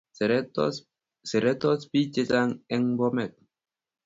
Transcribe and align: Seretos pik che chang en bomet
Seretos 1.35 1.81
pik 1.91 2.07
che 2.13 2.21
chang 2.29 2.51
en 2.75 2.83
bomet 2.97 3.33